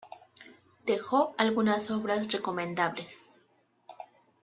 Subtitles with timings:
[0.83, 3.29] Dejó algunas obras recomendables.